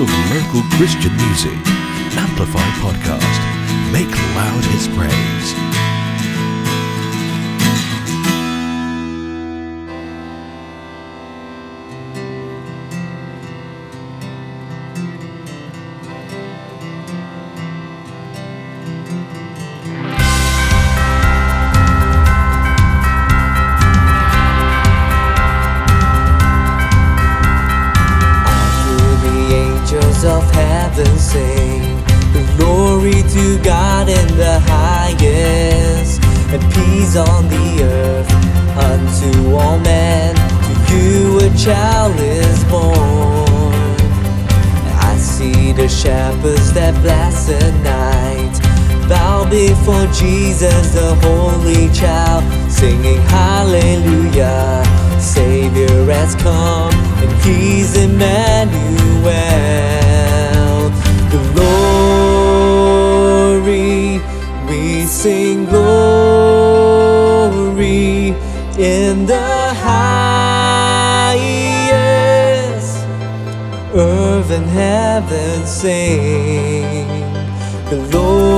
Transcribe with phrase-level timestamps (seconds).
[0.00, 1.58] of local Christian music.
[2.16, 3.92] Amplify Podcast.
[3.92, 5.69] Make loud his praise.
[46.40, 48.58] Shepherds that bless the night
[49.08, 54.84] Bow before Jesus, the holy child, singing hallelujah.
[55.18, 58.70] Savior has come, and he's Emmanuel.
[63.50, 64.20] Glory,
[64.68, 66.70] we sing glory
[68.78, 69.69] in the
[74.60, 77.08] and heaven sing.
[78.10, 78.50] Glory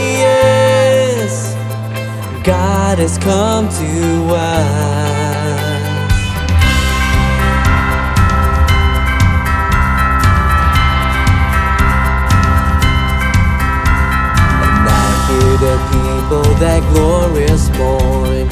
[2.44, 4.83] God has come to us
[16.60, 18.48] that glorious morn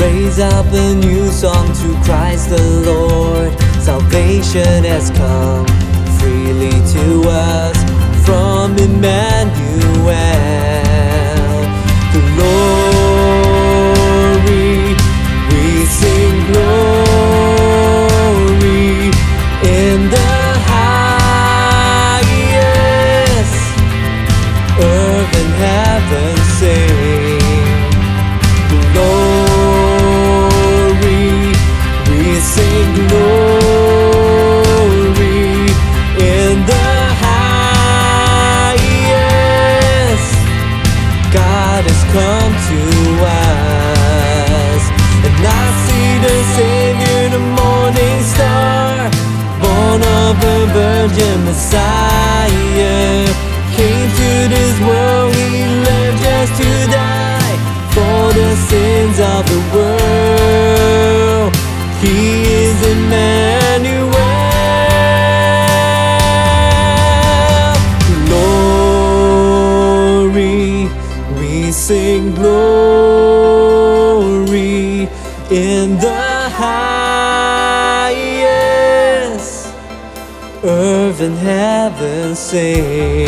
[0.00, 3.52] Raise up a new song to Christ the Lord.
[3.82, 5.66] Salvation has come
[6.18, 7.76] freely to us
[8.24, 9.29] from Emmanuel
[51.50, 53.26] Messiah.
[53.74, 57.56] Came to this world he lived just to die
[57.90, 61.50] for the sins of the world.
[62.00, 62.39] He
[82.52, 83.19] heaven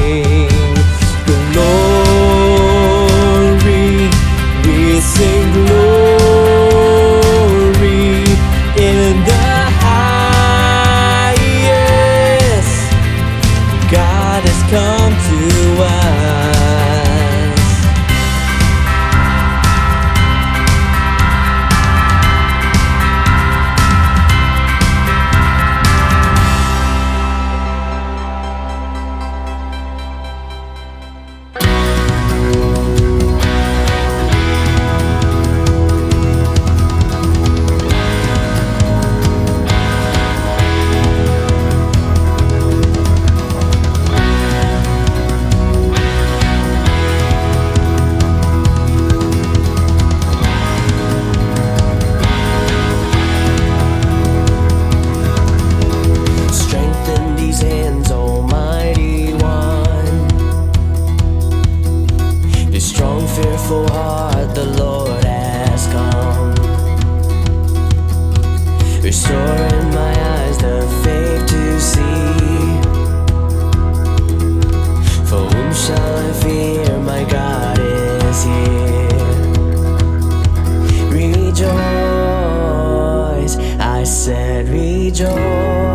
[84.03, 85.92] I said, rejoice.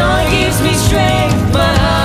[0.00, 1.99] Joy gives me strength, my heart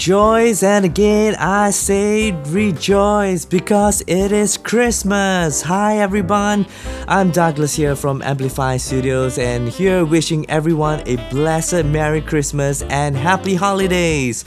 [0.00, 5.60] Rejoice, and again I say rejoice because it is Christmas.
[5.60, 6.64] Hi everyone,
[7.06, 13.14] I'm Douglas here from Amplify Studios, and here wishing everyone a blessed Merry Christmas and
[13.14, 14.46] Happy Holidays.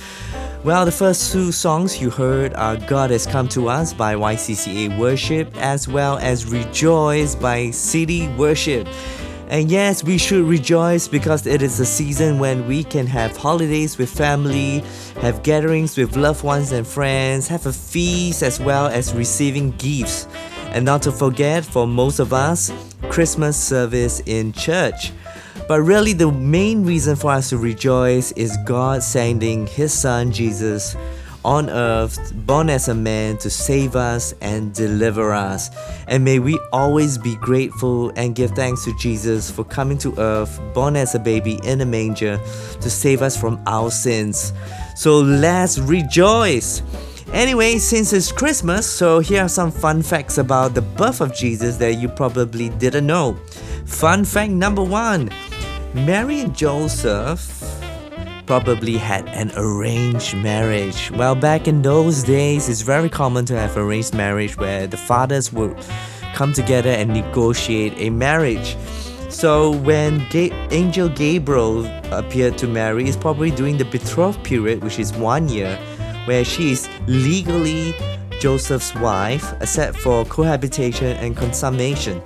[0.63, 4.97] Well, the first two songs you heard are God Has Come to Us by YCCA
[4.97, 8.87] Worship, as well as Rejoice by City Worship.
[9.53, 13.99] And yes, we should rejoice because it is a season when we can have holidays
[13.99, 14.79] with family,
[15.21, 20.27] have gatherings with loved ones and friends, have a feast as well as receiving gifts.
[20.71, 22.73] And not to forget, for most of us,
[23.11, 25.11] Christmas service in church.
[25.67, 30.95] But really, the main reason for us to rejoice is God sending His Son Jesus
[31.45, 35.69] on earth, born as a man to save us and deliver us.
[36.07, 40.59] And may we always be grateful and give thanks to Jesus for coming to earth,
[40.73, 42.39] born as a baby in a manger,
[42.81, 44.53] to save us from our sins.
[44.95, 46.81] So let's rejoice!
[47.33, 51.77] Anyway, since it's Christmas, so here are some fun facts about the birth of Jesus
[51.77, 53.33] that you probably didn't know.
[53.85, 55.31] Fun fact number one
[55.95, 57.82] Mary and Joseph
[58.45, 61.11] probably had an arranged marriage.
[61.11, 65.53] Well, back in those days, it's very common to have arranged marriage where the fathers
[65.53, 65.75] would
[66.33, 68.75] come together and negotiate a marriage.
[69.29, 74.99] So when Ga- Angel Gabriel appeared to Mary, it's probably during the betrothed period, which
[74.99, 75.77] is one year,
[76.25, 77.95] where she is legally
[78.39, 82.21] Joseph's wife, except for cohabitation and consummation.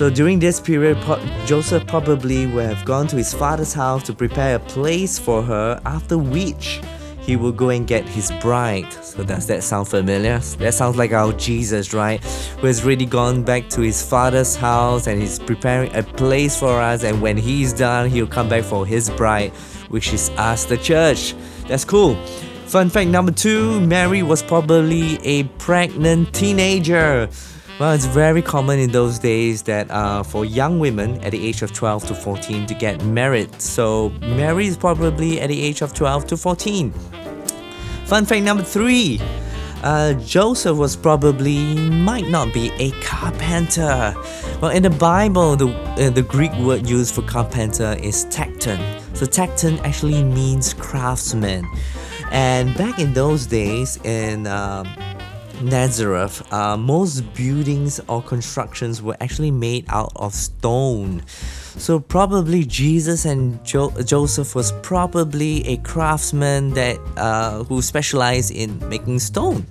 [0.00, 0.96] So during this period,
[1.44, 5.78] Joseph probably would have gone to his father's house to prepare a place for her,
[5.84, 6.80] after which
[7.20, 8.90] he will go and get his bride.
[9.04, 10.38] So does that sound familiar?
[10.38, 12.18] That sounds like our Jesus, right?
[12.60, 16.80] Who has really gone back to his father's house and he's preparing a place for
[16.80, 17.04] us.
[17.04, 19.50] And when he's done, he'll come back for his bride,
[19.90, 21.34] which is us, the church.
[21.68, 22.14] That's cool.
[22.64, 27.28] Fun fact number two Mary was probably a pregnant teenager.
[27.80, 31.62] Well, it's very common in those days that uh, for young women at the age
[31.62, 33.58] of 12 to 14 to get married.
[33.58, 36.92] So, Mary is probably at the age of 12 to 14.
[38.04, 39.18] Fun fact number three
[39.82, 44.14] uh, Joseph was probably might not be a carpenter.
[44.60, 48.78] Well, in the Bible, the, uh, the Greek word used for carpenter is tekton.
[49.16, 51.66] So, tekton actually means craftsman.
[52.30, 54.86] And back in those days, in um,
[55.60, 61.22] Nazareth, uh, most buildings or constructions were actually made out of stone.
[61.76, 68.76] So probably Jesus and jo- Joseph was probably a craftsman that uh, who specialized in
[68.88, 69.66] making stone.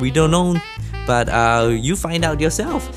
[0.00, 0.60] We don't know,
[1.06, 2.88] but uh, you find out yourself.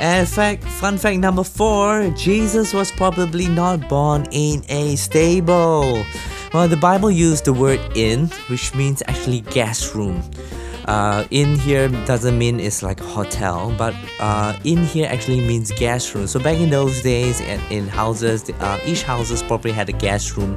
[0.00, 6.04] And fact, fun fact number four: Jesus was probably not born in a stable.
[6.52, 10.22] Well, the Bible used the word "inn," which means actually guest room.
[10.86, 15.72] Uh, in here doesn't mean it's like a hotel, but uh, in here actually means
[15.72, 16.26] guest room.
[16.26, 20.56] So back in those days, in, houses, uh, each houses probably had a guest room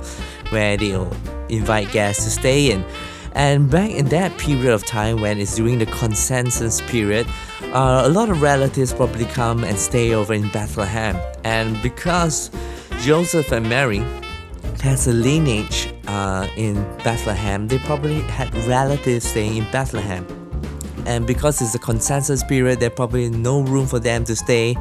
[0.50, 1.12] where they'll
[1.50, 2.84] invite guests to stay in.
[3.34, 7.28] And back in that period of time, when it's during the consensus period,
[7.74, 11.16] uh, a lot of relatives probably come and stay over in Bethlehem.
[11.44, 12.50] And because
[13.00, 14.04] Joseph and Mary
[14.82, 20.26] has a lineage uh, in Bethlehem, they probably had relatives staying in Bethlehem.
[21.06, 24.76] And because it's a consensus period, there's probably no room for them to stay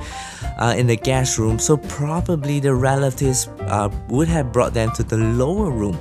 [0.58, 1.58] uh, in the guest room.
[1.58, 5.98] So probably the relatives uh, would have brought them to the lower room.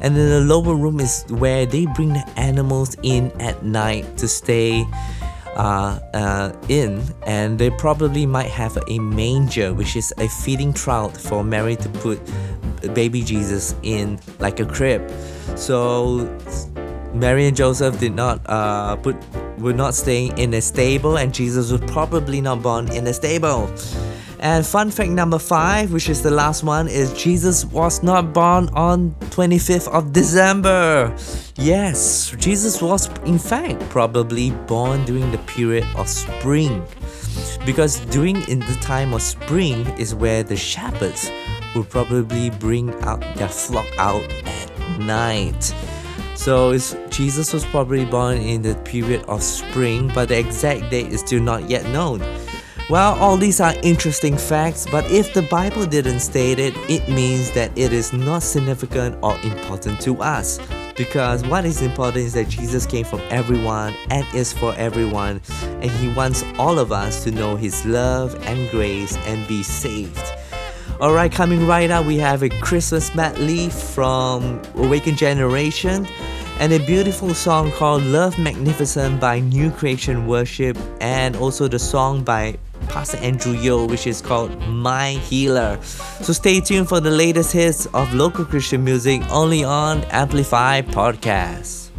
[0.00, 4.26] And then the lower room is where they bring the animals in at night to
[4.26, 4.86] stay
[5.56, 11.20] uh, uh, in, and they probably might have a manger, which is a feeding trough
[11.20, 12.20] for Mary to put
[12.94, 15.10] baby Jesus in, like a crib.
[15.56, 16.28] So
[17.12, 19.16] Mary and Joseph did not uh, put
[19.58, 23.68] were not staying in a stable, and Jesus was probably not born in a stable.
[24.40, 28.68] And fun fact number five, which is the last one, is Jesus was not born
[28.72, 31.12] on 25th of December.
[31.56, 36.84] Yes, Jesus was in fact probably born during the period of spring.
[37.66, 41.30] Because during in the time of spring is where the shepherds
[41.78, 45.74] would probably bring out their flock out at night.
[46.34, 46.76] So
[47.08, 51.42] Jesus was probably born in the period of spring, but the exact date is still
[51.42, 52.22] not yet known.
[52.90, 57.50] Well, all these are interesting facts, but if the Bible didn't state it, it means
[57.50, 60.58] that it is not significant or important to us.
[60.96, 65.90] Because what is important is that Jesus came from everyone and is for everyone, and
[65.90, 70.37] He wants all of us to know His love and grace and be saved.
[71.00, 76.08] Alright, coming right up, we have a Christmas medley from Awakened Generation
[76.58, 82.24] and a beautiful song called Love Magnificent by New Creation Worship, and also the song
[82.24, 85.78] by Pastor Andrew Yo, which is called My Healer.
[86.20, 91.90] So stay tuned for the latest hits of local Christian music only on Amplify Podcast.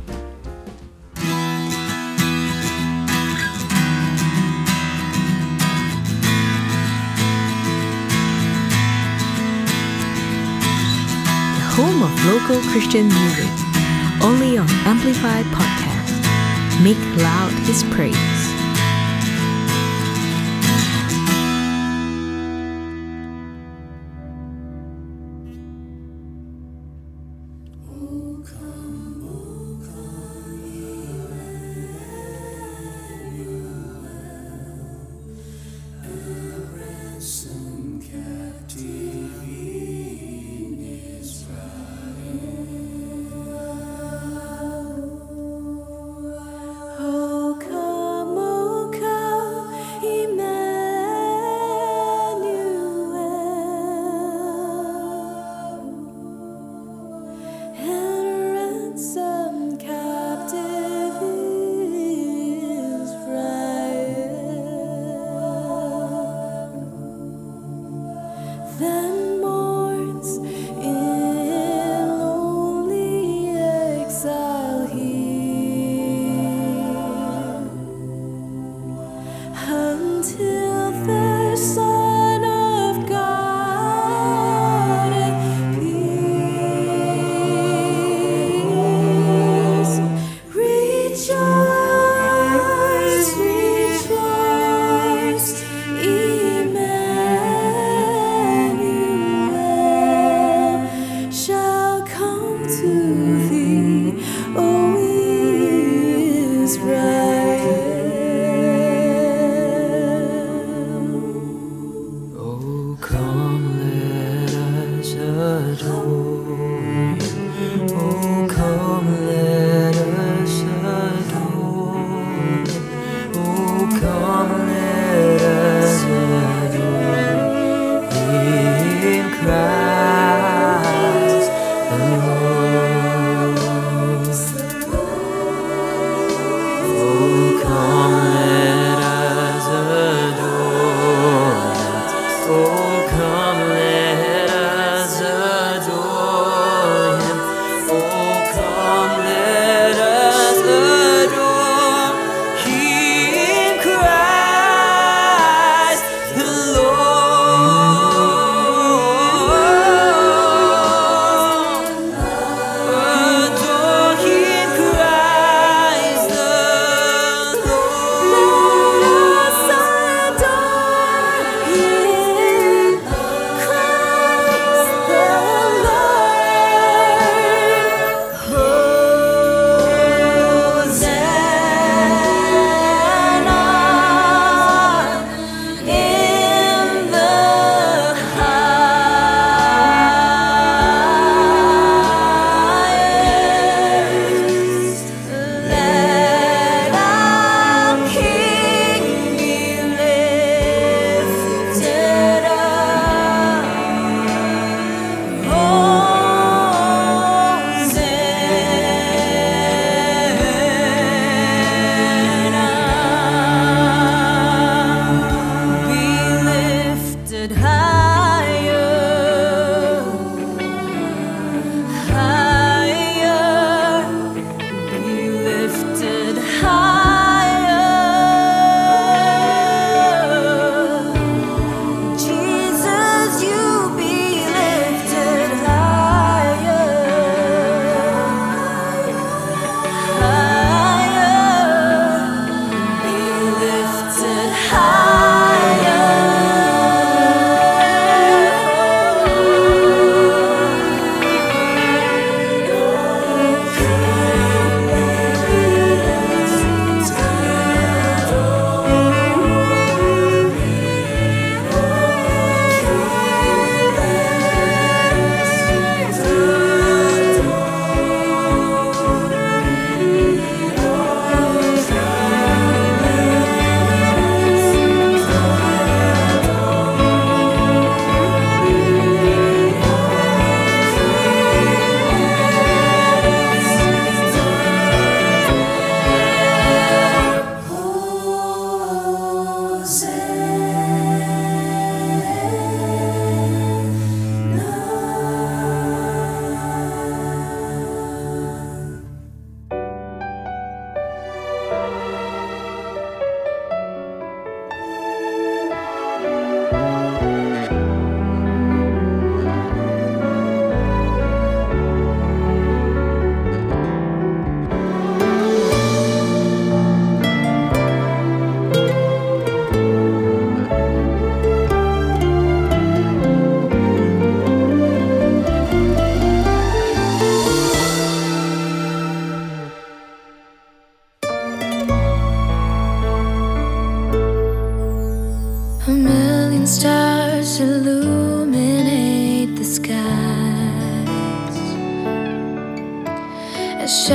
[11.81, 13.53] Home of local Christian music,
[14.21, 16.83] only on Amplify Podcast.
[16.83, 18.38] Make loud his praise.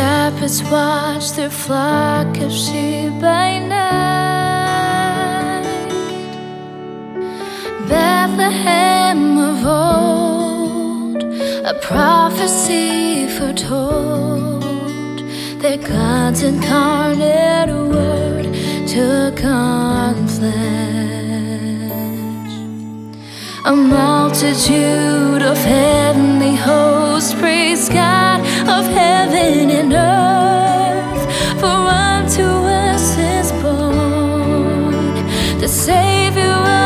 [0.04, 4.84] Shepherds watch their flock of sheep by night.
[7.88, 11.22] Bethlehem of old,
[11.72, 15.18] a prophecy foretold
[15.62, 18.44] that God's incarnate word
[18.94, 21.64] took on flesh.
[23.72, 28.24] A multitude of heavenly hosts praise God
[28.68, 31.22] of heaven and earth.
[31.60, 35.14] For unto us is born
[35.60, 36.83] the Savior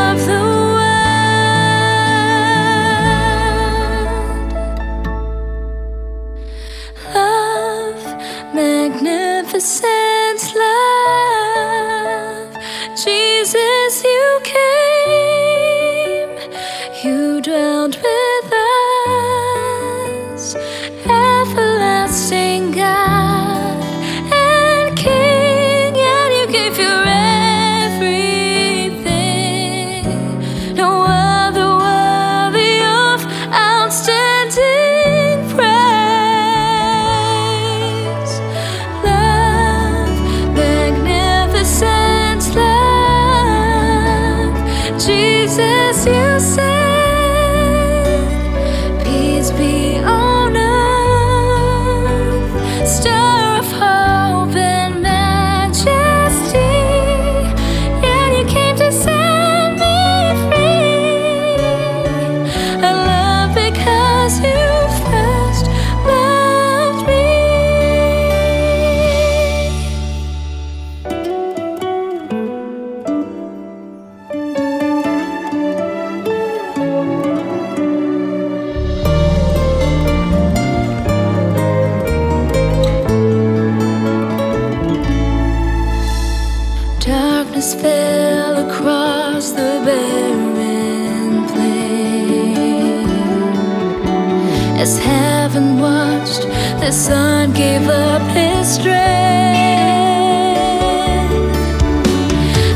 [96.89, 98.97] The sun gave up his strength.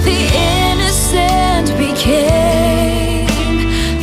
[0.05, 0.19] The
[0.69, 3.25] innocent became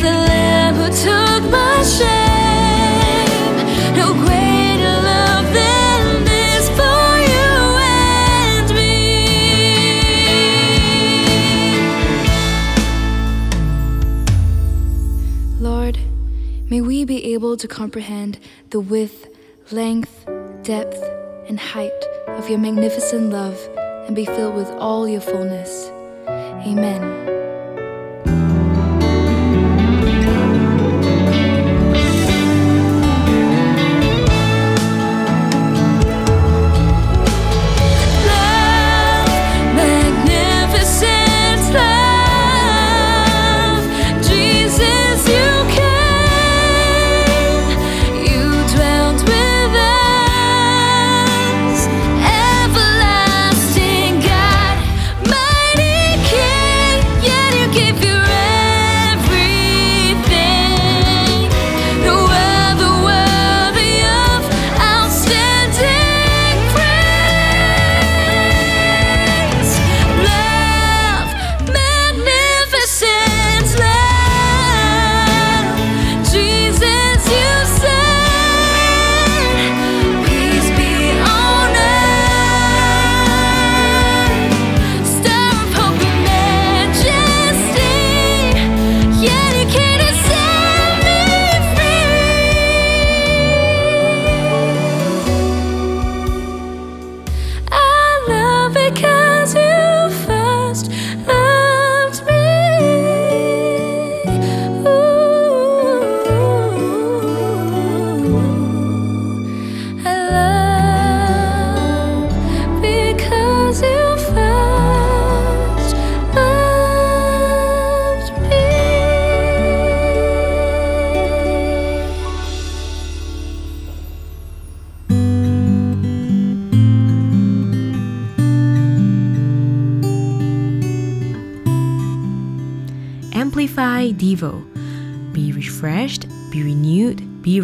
[0.01, 3.55] the lamb who took my shame.
[3.95, 8.91] No greater love than this for you and me.
[15.61, 15.97] Lord,
[16.69, 18.39] may we be able to comprehend
[18.71, 19.20] the width,
[19.71, 20.25] length,
[20.63, 21.01] depth,
[21.47, 23.57] and height of your magnificent love
[24.07, 25.87] and be filled with all your fullness.
[26.27, 27.20] Amen.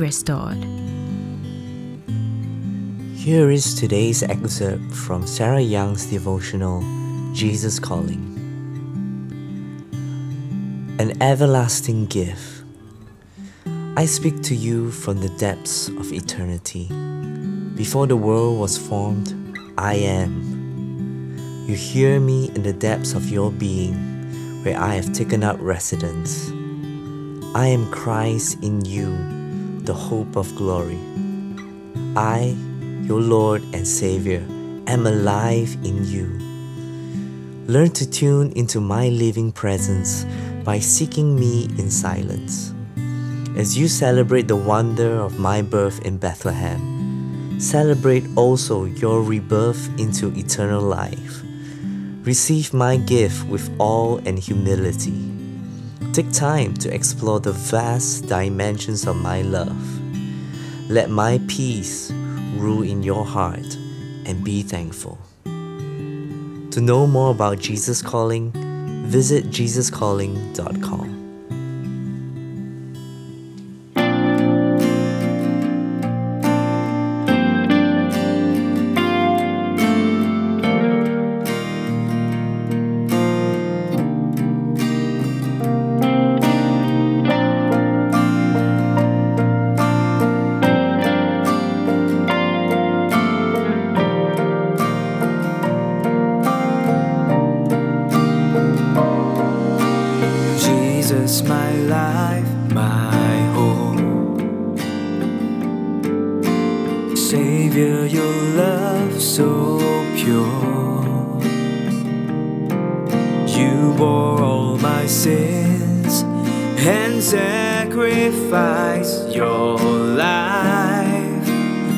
[0.07, 0.63] Restored.
[3.13, 6.79] Here is today's excerpt from Sarah Young's devotional,
[7.33, 8.23] Jesus Calling.
[10.97, 12.63] An everlasting gift.
[13.97, 16.87] I speak to you from the depths of eternity.
[17.75, 19.35] Before the world was formed,
[19.77, 20.31] I am.
[21.67, 23.97] You hear me in the depths of your being,
[24.63, 26.49] where I have taken up residence.
[27.53, 29.36] I am Christ in you,
[29.87, 30.99] the hope of glory.
[32.17, 32.57] I,
[33.03, 34.45] your Lord and Savior,
[34.85, 36.27] am alive in you.
[37.67, 40.25] Learn to tune into my living presence
[40.65, 42.73] by seeking me in silence.
[43.55, 50.35] As you celebrate the wonder of my birth in Bethlehem, celebrate also your rebirth into
[50.35, 51.41] eternal life.
[52.23, 55.36] Receive my gift with awe and humility.
[56.17, 59.77] Take time to explore the vast dimensions of my love.
[60.89, 62.09] Let my peace
[62.55, 63.77] rule in your heart
[64.25, 65.19] and be thankful.
[65.43, 68.51] To know more about Jesus Calling,
[69.05, 71.16] visit jesuscalling.com.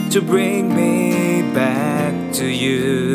[0.09, 3.08] to bring me back to you.